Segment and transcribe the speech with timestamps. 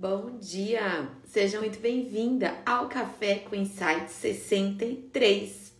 [0.00, 1.10] Bom dia!
[1.26, 5.74] Seja muito bem-vinda ao Café com Insight 63.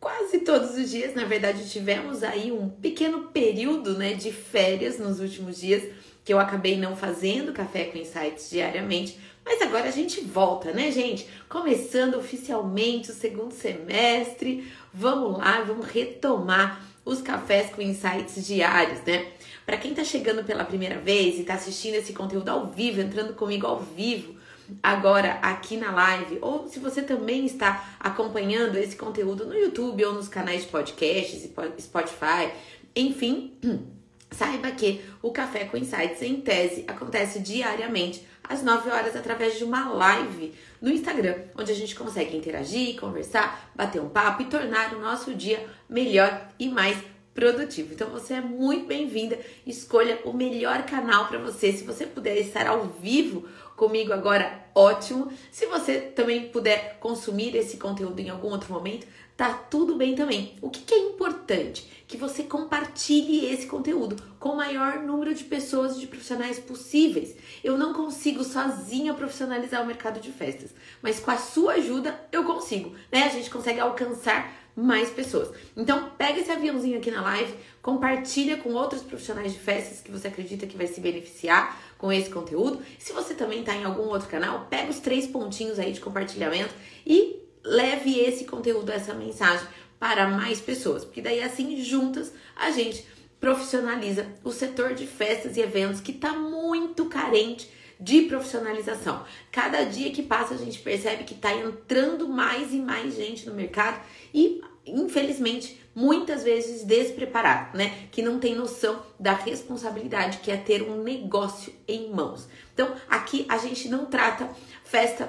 [0.00, 5.20] Quase todos os dias, na verdade, tivemos aí um pequeno período né, de férias nos
[5.20, 5.82] últimos dias,
[6.24, 10.90] que eu acabei não fazendo Café com Insights diariamente, mas agora a gente volta, né,
[10.90, 11.28] gente?
[11.46, 19.32] Começando oficialmente o segundo semestre, vamos lá, vamos retomar os cafés com insights diários, né?
[19.64, 23.34] Para quem está chegando pela primeira vez e está assistindo esse conteúdo ao vivo, entrando
[23.34, 24.34] comigo ao vivo,
[24.82, 30.14] agora aqui na live, ou se você também está acompanhando esse conteúdo no YouTube ou
[30.14, 31.48] nos canais de podcasts,
[31.80, 32.50] Spotify,
[32.94, 33.52] enfim,
[34.32, 39.64] saiba que o Café com Insights em tese acontece diariamente às 9 horas através de
[39.64, 44.92] uma live no Instagram, onde a gente consegue interagir, conversar, bater um papo e tornar
[44.94, 46.96] o nosso dia melhor e mais
[47.34, 47.94] produtivo.
[47.94, 49.38] Então você é muito bem-vinda.
[49.66, 51.72] Escolha o melhor canal para você.
[51.72, 55.32] Se você puder estar ao vivo comigo agora, ótimo.
[55.50, 60.56] Se você também puder consumir esse conteúdo em algum outro momento, tá tudo bem também.
[60.60, 62.04] O que, que, é importante?
[62.06, 67.34] Que você compartilhe esse conteúdo com o maior número de pessoas e de profissionais possíveis.
[67.64, 72.44] Eu não consigo sozinha profissionalizar o mercado de festas, mas com a sua ajuda eu
[72.44, 73.24] consigo, né?
[73.24, 75.50] A gente consegue alcançar mais pessoas.
[75.76, 80.28] Então, pega esse aviãozinho aqui na live, compartilha com outros profissionais de festas que você
[80.28, 82.82] acredita que vai se beneficiar com esse conteúdo.
[82.98, 86.74] Se você também está em algum outro canal, pega os três pontinhos aí de compartilhamento
[87.06, 89.66] e leve esse conteúdo, essa mensagem
[89.98, 93.06] para mais pessoas, porque daí assim juntas a gente
[93.38, 97.70] profissionaliza o setor de festas e eventos que está muito carente
[98.02, 99.24] de profissionalização.
[99.50, 103.54] Cada dia que passa a gente percebe que está entrando mais e mais gente no
[103.54, 104.00] mercado
[104.34, 108.08] e infelizmente muitas vezes despreparado, né?
[108.10, 112.48] Que não tem noção da responsabilidade que é ter um negócio em mãos.
[112.74, 114.50] Então, aqui a gente não trata
[114.82, 115.28] festa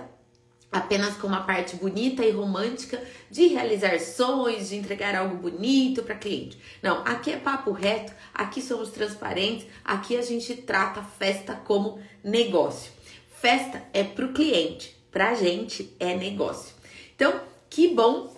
[0.74, 6.16] apenas com uma parte bonita e romântica de realizar sonhos, de entregar algo bonito para
[6.16, 6.58] cliente.
[6.82, 12.92] Não, aqui é papo reto, aqui somos transparentes, aqui a gente trata festa como negócio.
[13.40, 16.74] Festa é para o cliente, para a gente é negócio.
[17.16, 18.33] Então, que bom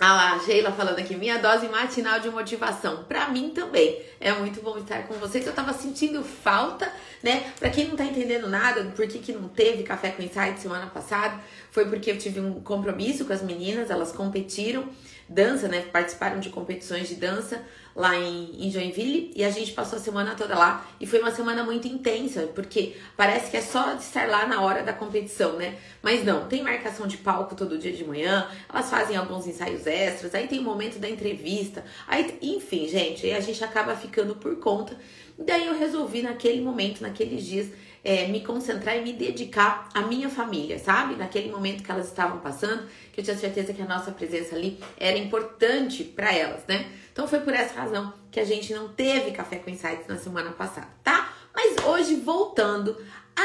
[0.00, 3.04] a Sheila falando aqui, minha dose matinal de motivação.
[3.04, 4.00] Para mim também.
[4.18, 5.46] É muito bom estar com vocês.
[5.46, 6.90] Eu tava sentindo falta,
[7.22, 7.52] né?
[7.58, 10.86] Para quem não tá entendendo nada por que, que não teve café com insight semana
[10.86, 11.38] passada,
[11.70, 14.88] foi porque eu tive um compromisso com as meninas, elas competiram
[15.30, 15.82] dança, né?
[15.92, 17.64] Participaram de competições de dança
[17.94, 21.30] lá em, em Joinville e a gente passou a semana toda lá e foi uma
[21.30, 25.56] semana muito intensa, porque parece que é só de estar lá na hora da competição,
[25.56, 25.76] né?
[26.02, 30.34] Mas não, tem marcação de palco todo dia de manhã, elas fazem alguns ensaios extras,
[30.34, 34.56] aí tem o momento da entrevista, aí, enfim, gente, aí a gente acaba ficando por
[34.56, 34.96] conta.
[35.38, 37.68] Daí eu resolvi naquele momento, naqueles dias,
[38.02, 41.16] é, me concentrar e me dedicar à minha família, sabe?
[41.16, 44.78] Naquele momento que elas estavam passando, que eu tinha certeza que a nossa presença ali
[44.98, 46.90] era importante para elas, né?
[47.12, 50.50] Então foi por essa razão que a gente não teve café com insights na semana
[50.52, 51.32] passada, tá?
[51.54, 52.96] Mas hoje voltando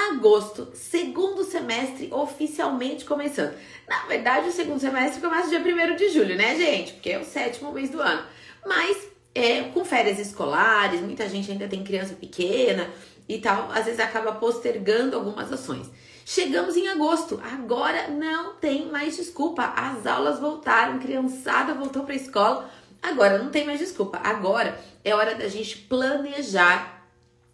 [0.10, 3.54] agosto, segundo semestre oficialmente começando.
[3.88, 6.94] Na verdade, o segundo semestre começa dia 1 de julho, né, gente?
[6.94, 8.24] Porque é o sétimo mês do ano.
[8.66, 12.90] Mas é, com férias escolares, muita gente ainda tem criança pequena,
[13.28, 15.90] e tal, às vezes acaba postergando algumas ações.
[16.25, 19.63] Chegamos em agosto, agora não tem mais desculpa.
[19.75, 22.69] As aulas voltaram, criançada voltou para a escola.
[23.02, 24.19] Agora não tem mais desculpa.
[24.24, 27.08] Agora é hora da gente planejar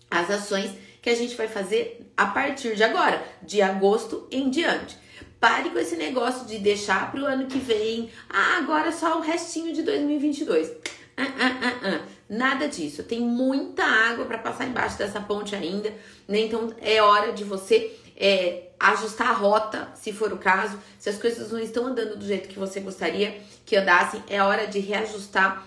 [0.09, 0.71] as ações
[1.01, 4.97] que a gente vai fazer a partir de agora, de agosto em diante.
[5.39, 8.11] Pare com esse negócio de deixar para o ano que vem.
[8.29, 10.71] Ah, agora só o restinho de 2022.
[11.17, 12.01] Ah, ah, ah, ah.
[12.31, 13.03] Nada disso.
[13.03, 15.93] Tem muita água para passar embaixo dessa ponte ainda,
[16.25, 16.39] né?
[16.39, 20.79] Então é hora de você é, ajustar a rota, se for o caso.
[20.97, 24.65] Se as coisas não estão andando do jeito que você gostaria que andassem, é hora
[24.65, 25.61] de reajustar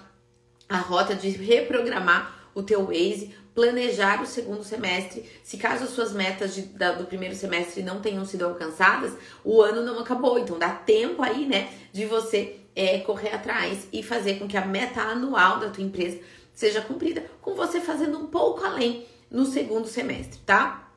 [0.66, 5.31] a rota, de reprogramar o teu Waze, planejar o segundo semestre.
[5.42, 9.12] Se caso as suas metas de, da, do primeiro semestre não tenham sido alcançadas,
[9.44, 10.38] o ano não acabou.
[10.38, 14.64] Então dá tempo aí, né, de você é, correr atrás e fazer com que a
[14.64, 16.19] meta anual da tua empresa
[16.55, 20.93] seja cumprida, com você fazendo um pouco além no segundo semestre, tá?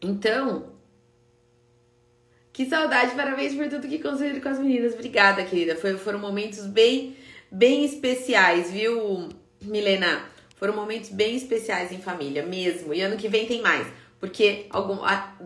[0.00, 0.72] Então,
[2.52, 4.94] que saudade, parabéns por tudo que conseguiram com as meninas.
[4.94, 5.76] Obrigada, querida.
[5.76, 7.16] Foi, foram momentos bem,
[7.50, 9.28] bem especiais, viu,
[9.60, 10.24] Milena?
[10.56, 12.92] Foram momentos bem especiais em família, mesmo.
[12.92, 13.86] E ano que vem tem mais
[14.22, 14.98] porque algum,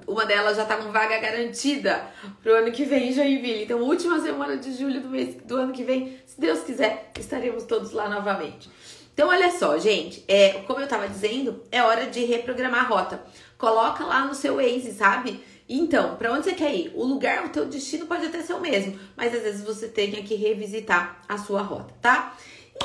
[0.06, 2.10] uma delas já tá com vaga garantida
[2.42, 3.62] pro ano que vem em Joinville.
[3.62, 7.64] Então, última semana de julho do, mês, do ano que vem, se Deus quiser, estaremos
[7.64, 8.68] todos lá novamente.
[9.16, 13.24] Então, olha só, gente, é, como eu tava dizendo, é hora de reprogramar a rota.
[13.56, 15.42] Coloca lá no seu Waze, sabe?
[15.66, 16.92] Então, para onde você quer ir?
[16.94, 20.10] O lugar, o teu destino pode até ser o mesmo, mas às vezes você tem
[20.22, 22.36] que revisitar a sua rota, tá?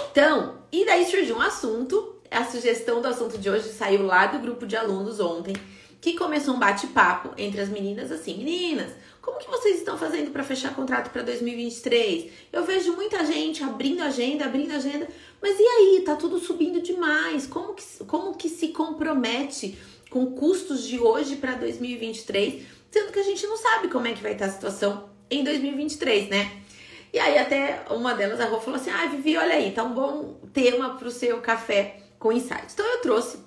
[0.09, 4.39] Então, e daí surgiu um assunto, a sugestão do assunto de hoje saiu lá do
[4.39, 5.53] grupo de alunos ontem,
[5.99, 10.43] que começou um bate-papo entre as meninas assim, meninas, como que vocês estão fazendo para
[10.43, 12.31] fechar contrato para 2023?
[12.51, 15.07] Eu vejo muita gente abrindo agenda, abrindo agenda,
[15.41, 16.03] mas e aí?
[16.05, 17.47] Tá tudo subindo demais.
[17.47, 19.77] Como que, como que se compromete
[20.09, 24.21] com custos de hoje para 2023, sendo que a gente não sabe como é que
[24.21, 26.61] vai estar a situação em 2023, né?
[27.13, 29.93] E aí até uma delas, a Rô, falou assim, ah, Vivi, olha aí, tá um
[29.93, 32.73] bom tema pro seu café com insights.
[32.73, 33.39] Então eu trouxe,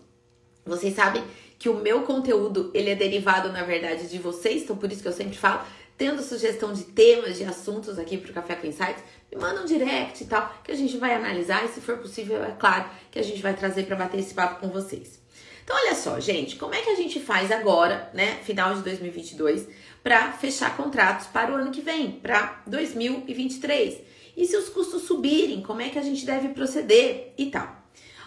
[0.64, 1.23] vocês sabem
[1.64, 5.08] que o meu conteúdo, ele é derivado, na verdade, de vocês, então por isso que
[5.08, 5.62] eu sempre falo,
[5.96, 9.02] tendo sugestão de temas, de assuntos aqui pro Café com Insights,
[9.32, 12.44] me manda um direct e tal, que a gente vai analisar e se for possível,
[12.44, 15.19] é claro, que a gente vai trazer para bater esse papo com vocês.
[15.64, 19.67] Então, olha só, gente, como é que a gente faz agora, né, final de 2022,
[20.02, 24.02] para fechar contratos para o ano que vem, para 2023?
[24.37, 27.75] E se os custos subirem, como é que a gente deve proceder e tal?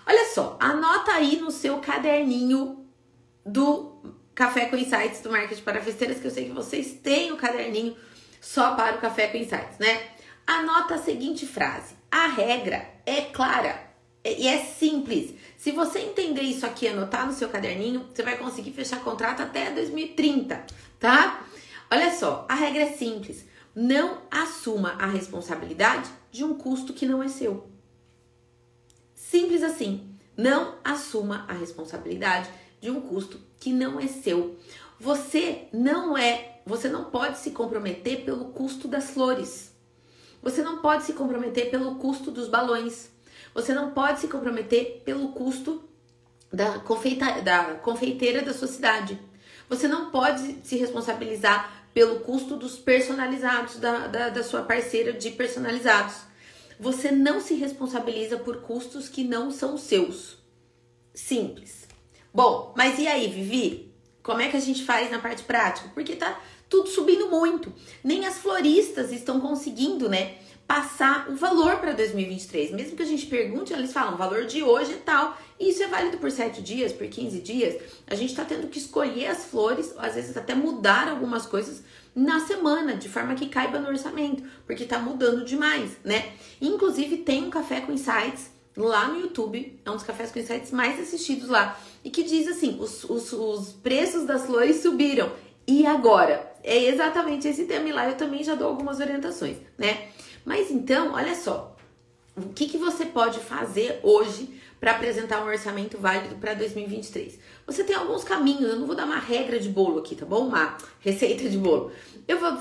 [0.08, 2.87] Olha só, anota aí no seu caderninho
[3.48, 4.02] do
[4.36, 7.96] Café com Insights do Marketing para Festeiras, que eu sei que vocês têm o caderninho
[8.40, 10.10] só para o Café com Insights, né?
[10.46, 13.88] Anota a seguinte frase: a regra é clara
[14.24, 15.34] e é simples.
[15.58, 19.72] Se você entender isso aqui, anotar no seu caderninho, você vai conseguir fechar contrato até
[19.72, 20.66] 2030,
[21.00, 21.44] tá?
[21.90, 23.46] Olha só, a regra é simples.
[23.74, 27.70] Não assuma a responsabilidade de um custo que não é seu.
[29.14, 30.14] Simples assim.
[30.36, 34.58] Não assuma a responsabilidade de um custo que não é seu.
[35.00, 39.72] Você não é, você não pode se comprometer pelo custo das flores.
[40.42, 43.10] Você não pode se comprometer pelo custo dos balões.
[43.54, 45.84] Você não pode se comprometer pelo custo
[46.52, 49.20] da, confeita, da confeiteira da sua cidade.
[49.70, 55.32] Você não pode se responsabilizar pelo custo dos personalizados da, da, da sua parceira de
[55.32, 56.16] personalizados.
[56.80, 60.38] Você não se responsabiliza por custos que não são seus.
[61.14, 61.87] Simples.
[62.38, 63.92] Bom, mas e aí, Vivi?
[64.22, 65.90] Como é que a gente faz na parte prática?
[65.96, 66.40] Porque tá
[66.70, 67.74] tudo subindo muito.
[68.04, 70.36] Nem as floristas estão conseguindo, né?
[70.68, 72.74] passar o valor para 2023.
[72.74, 75.36] Mesmo que a gente pergunte, eles falam o valor de hoje e tal.
[75.60, 77.82] E isso é válido por 7 dias, por 15 dias.
[78.06, 81.82] A gente está tendo que escolher as flores, às vezes até mudar algumas coisas
[82.16, 86.34] na semana, de forma que caiba no orçamento, porque está mudando demais, né?
[86.62, 90.72] Inclusive, tem um café com insights lá no YouTube, é um dos cafés com insights
[90.72, 95.30] mais assistidos lá, e que diz assim: os, os, os preços das flores subiram.
[95.68, 96.56] E agora?
[96.64, 100.08] É exatamente esse tema, e lá eu também já dou algumas orientações, né?
[100.46, 101.76] Mas então, olha só,
[102.36, 107.40] o que, que você pode fazer hoje para apresentar um orçamento válido para 2023?
[107.66, 110.48] Você tem alguns caminhos, eu não vou dar uma regra de bolo aqui, tá bom?
[110.48, 111.92] Uma receita de bolo.
[112.28, 112.52] Eu vou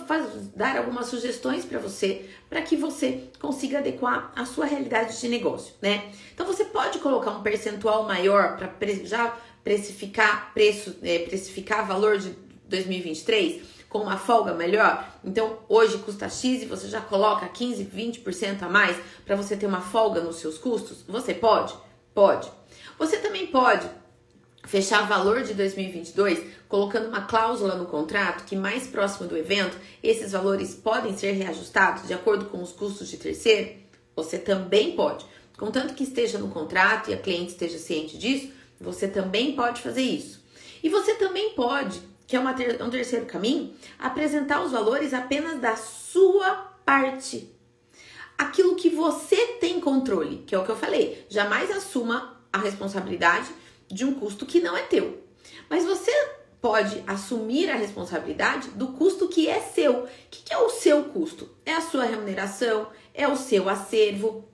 [0.54, 5.74] dar algumas sugestões para você, para que você consiga adequar a sua realidade de negócio,
[5.82, 6.10] né?
[6.32, 8.70] Então você pode colocar um percentual maior para
[9.04, 12.32] já precificar preço, é, precificar valor de
[12.68, 15.08] 2023 com uma folga melhor.
[15.24, 19.66] Então, hoje custa X e você já coloca 15, 20% a mais para você ter
[19.66, 21.02] uma folga nos seus custos?
[21.08, 21.74] Você pode?
[22.16, 22.50] Pode.
[22.98, 23.86] Você também pode
[24.64, 30.32] fechar valor de 2022 colocando uma cláusula no contrato que mais próximo do evento esses
[30.32, 33.76] valores podem ser reajustados de acordo com os custos de terceiro?
[34.16, 35.26] Você também pode.
[35.58, 40.00] Contanto que esteja no contrato e a cliente esteja ciente disso, você também pode fazer
[40.00, 40.42] isso.
[40.82, 45.60] E você também pode que é uma ter, um terceiro caminho, apresentar os valores apenas
[45.60, 47.54] da sua parte.
[48.38, 51.24] Aquilo que você tem controle, que é o que eu falei.
[51.28, 53.48] Jamais assuma a responsabilidade
[53.88, 55.22] de um custo que não é teu.
[55.68, 56.12] Mas você
[56.60, 60.04] pode assumir a responsabilidade do custo que é seu.
[60.04, 61.48] O que é o seu custo?
[61.64, 64.48] É a sua remuneração, é o seu acervo,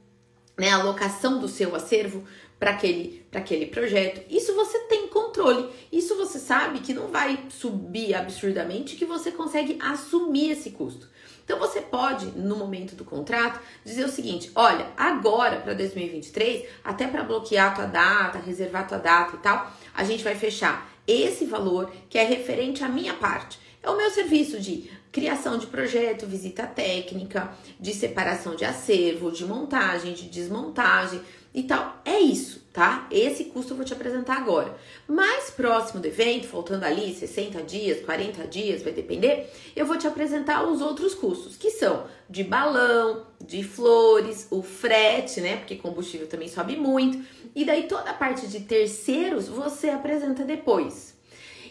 [0.58, 0.70] né?
[0.70, 2.24] A alocação do seu acervo
[2.58, 4.24] para aquele, aquele projeto.
[4.30, 5.68] Isso você tem controle.
[5.90, 11.08] Isso você sabe que não vai subir absurdamente, que você consegue assumir esse custo.
[11.44, 17.06] Então você pode, no momento do contrato, dizer o seguinte: olha, agora para 2023, até
[17.06, 20.90] para bloquear a tua data, reservar a tua data e tal, a gente vai fechar
[21.06, 23.58] esse valor que é referente à minha parte.
[23.82, 29.44] É o meu serviço de criação de projeto, visita técnica, de separação de acervo, de
[29.44, 31.20] montagem, de desmontagem
[31.52, 32.00] e tal.
[32.04, 33.06] É isso, tá?
[33.10, 34.74] Esse custo eu vou te apresentar agora.
[35.06, 40.06] Mais próximo do evento, faltando ali 60 dias, 40 dias, vai depender, eu vou te
[40.06, 45.56] apresentar os outros custos, que são de balão, de flores, o frete, né?
[45.56, 47.22] Porque combustível também sobe muito.
[47.54, 51.12] E daí toda a parte de terceiros você apresenta depois.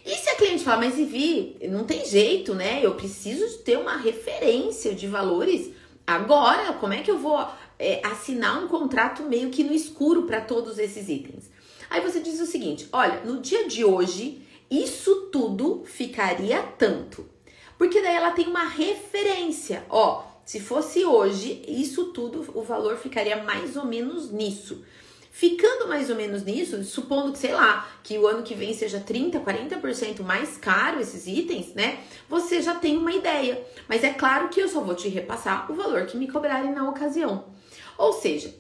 [0.06, 2.80] E se a cliente fala, mas Ivi, não tem jeito, né?
[2.84, 5.72] Eu preciso ter uma referência de valores
[6.06, 6.74] agora.
[6.74, 7.40] Como é que eu vou
[7.82, 11.50] é, assinar um contrato meio que no escuro para todos esses itens?
[11.90, 17.26] Aí você diz o seguinte: olha, no dia de hoje, isso tudo ficaria tanto.
[17.78, 19.84] Porque daí ela tem uma referência.
[19.90, 24.84] Ó, se fosse hoje, isso tudo, o valor ficaria mais ou menos nisso.
[25.32, 29.00] Ficando mais ou menos nisso, supondo que, sei lá, que o ano que vem seja
[29.00, 32.00] 30, 40% mais caro esses itens, né?
[32.30, 33.66] Você já tem uma ideia.
[33.88, 36.88] Mas é claro que eu só vou te repassar o valor que me cobrarem na
[36.88, 37.46] ocasião.
[37.98, 38.54] Ou seja,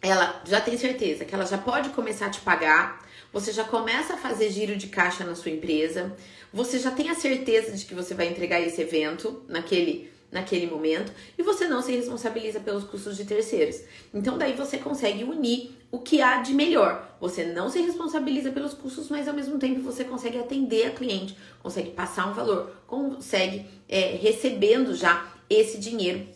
[0.00, 4.14] ela já tem certeza que ela já pode começar a te pagar, você já começa
[4.14, 6.16] a fazer giro de caixa na sua empresa,
[6.52, 11.10] você já tem a certeza de que você vai entregar esse evento naquele naquele momento
[11.38, 13.80] e você não se responsabiliza pelos custos de terceiros.
[14.12, 17.16] Então daí você consegue unir o que há de melhor.
[17.18, 21.34] Você não se responsabiliza pelos custos, mas ao mesmo tempo você consegue atender a cliente,
[21.62, 26.26] consegue passar um valor, consegue é, recebendo já esse dinheiro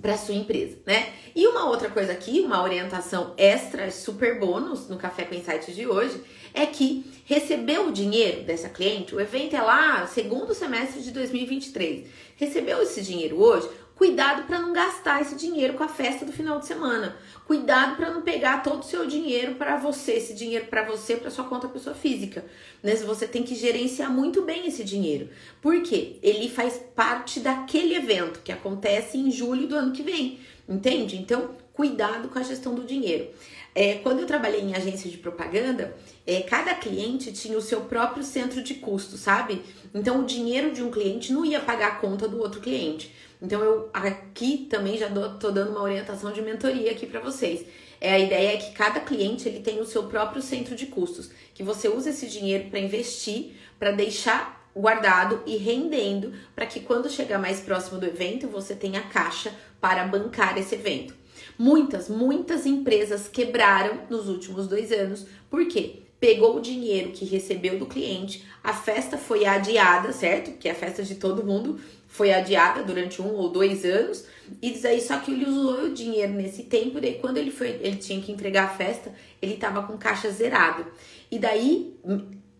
[0.00, 1.12] para sua empresa, né?
[1.34, 5.86] E uma outra coisa aqui, uma orientação extra, super bônus no Café com Insights de
[5.86, 6.20] hoje,
[6.54, 12.08] é que recebeu o dinheiro dessa cliente, o evento é lá segundo semestre de 2023,
[12.36, 13.68] recebeu esse dinheiro hoje,
[14.00, 17.14] cuidado para não gastar esse dinheiro com a festa do final de semana.
[17.46, 21.30] Cuidado para não pegar todo o seu dinheiro para você, esse dinheiro para você, para
[21.30, 22.42] sua conta pessoa física.
[22.82, 22.94] Né?
[22.94, 25.28] Você tem que gerenciar muito bem esse dinheiro.
[25.60, 26.16] Por quê?
[26.22, 30.40] Ele faz parte daquele evento que acontece em julho do ano que vem.
[30.66, 31.18] Entende?
[31.18, 33.28] Então, cuidado com a gestão do dinheiro.
[33.74, 35.94] É, quando eu trabalhei em agência de propaganda,
[36.26, 39.62] é, cada cliente tinha o seu próprio centro de custo, sabe?
[39.94, 43.14] Então o dinheiro de um cliente não ia pagar a conta do outro cliente.
[43.40, 47.64] Então eu aqui também já dou, tô dando uma orientação de mentoria aqui para vocês.
[48.00, 51.30] É a ideia é que cada cliente ele tem o seu próprio centro de custos,
[51.54, 57.10] que você usa esse dinheiro para investir, para deixar guardado e rendendo, para que quando
[57.10, 61.14] chegar mais próximo do evento você tenha caixa para bancar esse evento.
[61.58, 65.26] Muitas, muitas empresas quebraram nos últimos dois anos.
[65.50, 66.02] Por quê?
[66.18, 70.58] Pegou o dinheiro que recebeu do cliente, a festa foi adiada, certo?
[70.58, 71.80] Que é a festa de todo mundo
[72.10, 74.26] foi adiada durante um ou dois anos.
[74.60, 77.68] E diz aí, só que ele usou o dinheiro nesse tempo, daí quando ele foi,
[77.80, 80.84] ele tinha que entregar a festa, ele tava com caixa zerado.
[81.30, 81.94] E daí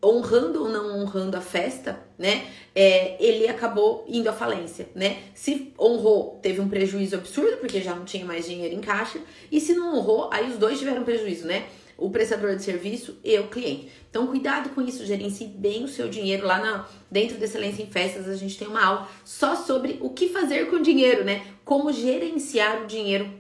[0.03, 2.47] honrando ou não honrando a festa, né?
[2.75, 5.19] É, ele acabou indo à falência, né?
[5.35, 9.19] Se honrou, teve um prejuízo absurdo, porque já não tinha mais dinheiro em caixa,
[9.51, 11.67] e se não honrou, aí os dois tiveram prejuízo, né?
[12.01, 13.93] O prestador de serviço e o cliente.
[14.09, 16.47] Então, cuidado com isso, gerencie bem o seu dinheiro.
[16.47, 20.11] Lá na, dentro da Excelência em Festas, a gente tem uma aula só sobre o
[20.11, 21.47] que fazer com o dinheiro, né?
[21.65, 23.31] Como gerenciar o dinheiro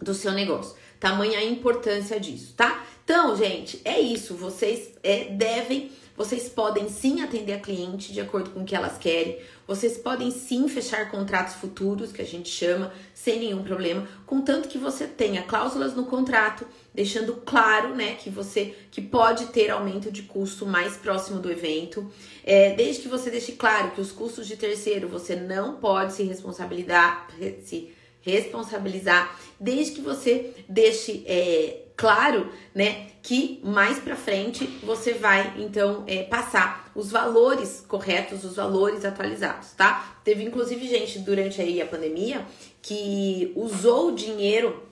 [0.00, 0.76] do seu negócio.
[1.00, 2.84] Tamanha a importância disso, tá?
[3.04, 4.34] Então, gente, é isso.
[4.34, 8.98] Vocês é, devem, vocês podem sim atender a cliente de acordo com o que elas
[8.98, 9.38] querem.
[9.68, 14.78] Vocês podem sim fechar contratos futuros, que a gente chama, sem nenhum problema, contanto que
[14.78, 20.22] você tenha cláusulas no contrato, deixando claro, né, que você que pode ter aumento de
[20.22, 22.10] custo mais próximo do evento.
[22.42, 26.24] É, desde que você deixe claro que os custos de terceiro você não pode se
[26.24, 27.28] responsabilizar,
[27.62, 35.52] se responsabilizar, desde que você deixe é, claro, né, que mais para frente você vai
[35.58, 40.18] então é, passar os valores corretos, os valores atualizados, tá?
[40.24, 42.46] Teve inclusive gente durante aí a pandemia
[42.80, 44.82] que usou o dinheiro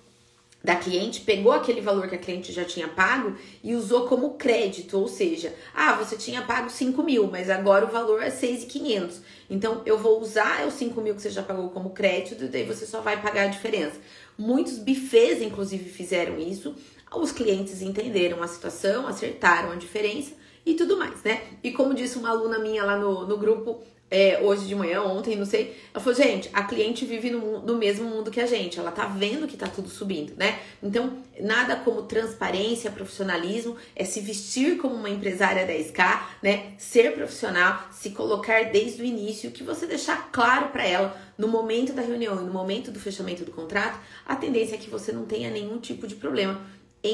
[0.63, 4.99] da cliente, pegou aquele valor que a cliente já tinha pago e usou como crédito,
[4.99, 9.23] ou seja, ah, você tinha pago 5 mil, mas agora o valor é 6,500.
[9.49, 12.65] Então eu vou usar os 5 mil que você já pagou como crédito e daí
[12.65, 13.97] você só vai pagar a diferença.
[14.37, 16.75] Muitos bufês, inclusive, fizeram isso
[17.15, 20.35] os clientes entenderam a situação, acertaram a diferença
[20.65, 21.43] e tudo mais, né?
[21.63, 25.37] E como disse uma aluna minha lá no, no grupo, é, hoje de manhã, ontem,
[25.37, 28.79] não sei, ela falou, gente, a cliente vive no, no, mesmo mundo que a gente,
[28.79, 30.61] ela tá vendo que tá tudo subindo, né?
[30.81, 36.75] Então, nada como transparência, profissionalismo, é se vestir como uma empresária 10K, né?
[36.79, 41.93] Ser profissional, se colocar desde o início, que você deixar claro para ela no momento
[41.93, 45.25] da reunião e no momento do fechamento do contrato, a tendência é que você não
[45.25, 46.61] tenha nenhum tipo de problema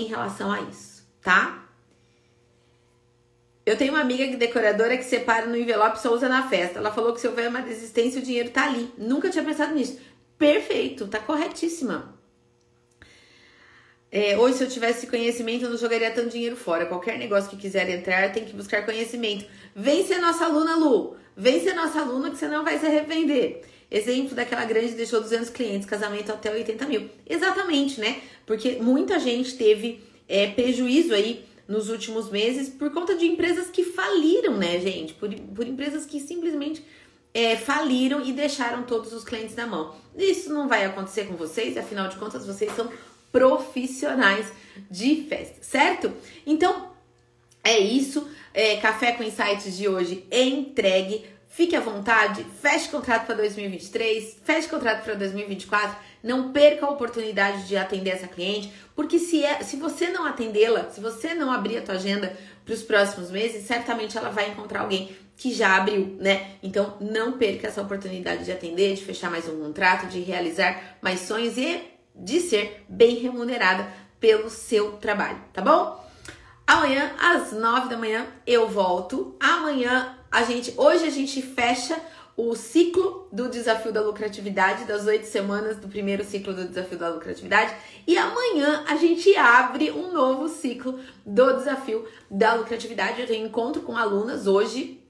[0.01, 1.63] em relação a isso, tá?
[3.65, 6.79] Eu tenho uma amiga que decoradora que separa no envelope e só usa na festa.
[6.79, 8.93] Ela falou que se houver uma desistência, o dinheiro tá ali.
[8.99, 10.01] Nunca tinha pensado nisso.
[10.37, 12.19] Perfeito, tá corretíssima.
[14.15, 16.85] É, hoje, se eu tivesse conhecimento, eu não jogaria tanto dinheiro fora.
[16.85, 19.47] Qualquer negócio que quiser entrar, tem que buscar conhecimento.
[19.75, 21.17] Vem ser nossa aluna, Lu.
[21.35, 23.63] Vem ser nossa aluna que você não vai se arrepender.
[23.91, 27.09] Exemplo daquela grande deixou 200 clientes, casamento até 80 mil.
[27.27, 28.21] Exatamente, né?
[28.45, 33.83] Porque muita gente teve é, prejuízo aí nos últimos meses por conta de empresas que
[33.83, 35.15] faliram, né, gente?
[35.15, 36.85] Por, por empresas que simplesmente
[37.33, 39.95] é, faliram e deixaram todos os clientes na mão.
[40.17, 42.91] Isso não vai acontecer com vocês, afinal de contas, vocês são
[43.33, 44.47] profissionais
[44.91, 46.13] de festa, certo?
[46.47, 46.93] Então,
[47.65, 48.29] é isso.
[48.55, 51.25] É, Café com Insights de hoje entregue.
[51.49, 55.97] Fique à vontade, feche contrato para 2023, feche contrato para 2024.
[56.23, 60.89] Não perca a oportunidade de atender essa cliente, porque se, é, se você não atendê-la,
[60.91, 62.35] se você não abrir a tua agenda
[62.65, 66.53] para os próximos meses, certamente ela vai encontrar alguém que já abriu, né?
[66.63, 71.21] Então não perca essa oportunidade de atender, de fechar mais um contrato, de realizar mais
[71.21, 76.01] sonhos e de ser bem remunerada pelo seu trabalho, tá bom?
[76.67, 79.37] Amanhã, às nove da manhã, eu volto.
[79.41, 80.73] Amanhã, a gente.
[80.77, 81.99] Hoje a gente fecha
[82.37, 87.11] o ciclo do desafio da lucratividade, das oito semanas do primeiro ciclo do desafio da
[87.11, 87.75] lucratividade.
[88.07, 93.21] E amanhã a gente abre um novo ciclo do desafio da lucratividade.
[93.21, 95.03] Eu tenho encontro com alunas hoje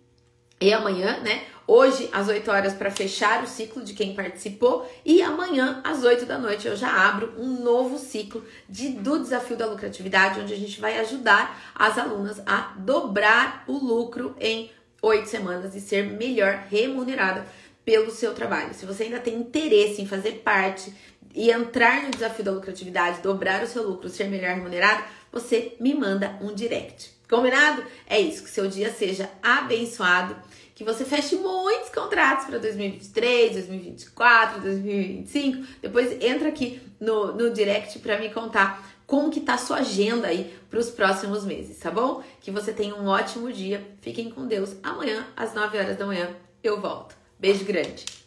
[0.61, 1.45] e amanhã, né?
[1.75, 6.27] Hoje, às 8 horas, para fechar o ciclo de quem participou, e amanhã, às 8
[6.27, 10.57] da noite, eu já abro um novo ciclo de, do desafio da lucratividade, onde a
[10.59, 16.67] gente vai ajudar as alunas a dobrar o lucro em oito semanas e ser melhor
[16.69, 17.47] remunerada
[17.87, 18.75] pelo seu trabalho.
[18.75, 20.93] Se você ainda tem interesse em fazer parte
[21.35, 25.95] e entrar no desafio da lucratividade, dobrar o seu lucro, ser melhor remunerado, você me
[25.95, 27.13] manda um direct.
[27.31, 27.83] Combinado?
[28.07, 30.37] É isso, que seu dia seja abençoado,
[30.75, 35.67] que você feche muitos contratos para 2023, 2024, 2025.
[35.81, 40.29] Depois entra aqui no, no direct para me contar como que tá a sua agenda
[40.29, 42.23] aí para os próximos meses, tá bom?
[42.41, 43.87] Que você tenha um ótimo dia.
[44.01, 44.75] Fiquem com Deus.
[44.83, 46.31] Amanhã, às 9 horas da manhã,
[46.63, 47.15] eu volto.
[47.39, 48.22] Beijo grande.